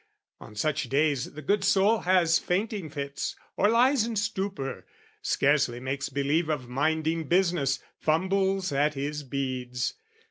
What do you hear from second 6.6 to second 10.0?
minding business, fumbles at his beads.